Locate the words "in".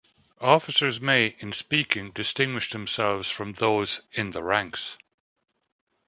1.37-1.53, 4.13-4.31